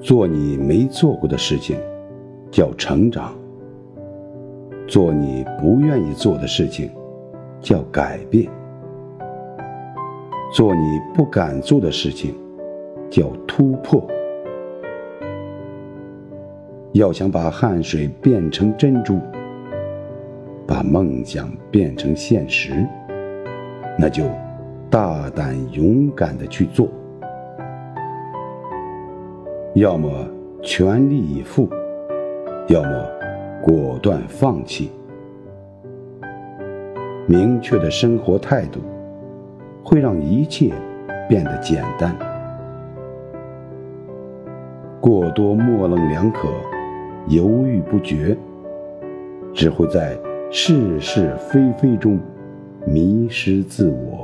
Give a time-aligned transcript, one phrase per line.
[0.00, 1.76] 做你没做过的事情，
[2.50, 3.32] 叫成长；
[4.86, 6.90] 做你不愿意做的事情，
[7.60, 8.48] 叫改变；
[10.52, 10.80] 做你
[11.14, 12.34] 不敢做的事情，
[13.10, 14.06] 叫突破。
[16.92, 19.18] 要想把汗水变成珍珠，
[20.66, 22.86] 把梦想变成现实，
[23.98, 24.24] 那就
[24.88, 26.88] 大胆勇敢的去做。
[29.76, 30.10] 要么
[30.62, 31.68] 全力以赴，
[32.66, 33.06] 要么
[33.62, 34.90] 果断放弃。
[37.26, 38.80] 明确的生活态度
[39.84, 40.72] 会让一切
[41.28, 42.16] 变得简单。
[44.98, 46.48] 过多模棱两可、
[47.28, 48.34] 犹豫不决，
[49.52, 50.16] 只会在
[50.50, 52.18] 是是非非中
[52.86, 54.15] 迷失自我。